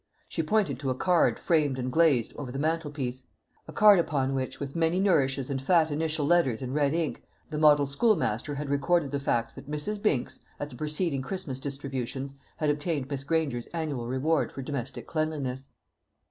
She 0.27 0.41
pointed 0.41 0.79
to 0.79 0.89
a 0.89 0.95
card 0.95 1.37
framed 1.37 1.77
and 1.77 1.91
glazed 1.91 2.33
over 2.35 2.51
the 2.51 2.57
mantelpiece 2.57 3.21
a 3.67 3.71
card 3.71 3.99
upon 3.99 4.33
which, 4.33 4.59
with 4.59 4.75
many 4.75 4.99
nourishes 4.99 5.47
and 5.51 5.61
fat 5.61 5.91
initial 5.91 6.25
letters 6.25 6.63
in 6.63 6.73
red 6.73 6.95
ink, 6.95 7.21
the 7.51 7.59
model 7.59 7.85
schoolmaster 7.85 8.55
had 8.55 8.67
recorded 8.71 9.11
the 9.11 9.19
fact, 9.19 9.53
that 9.53 9.69
Mrs. 9.69 10.01
Binks, 10.01 10.39
at 10.59 10.71
the 10.71 10.75
preceding 10.75 11.21
Christmas 11.21 11.59
distributions, 11.59 12.33
had 12.57 12.71
obtained 12.71 13.11
Miss 13.11 13.23
Granger's 13.23 13.67
annual 13.75 14.07
reward 14.07 14.51
for 14.51 14.63
domestic 14.63 15.05
cleanliness. 15.05 15.71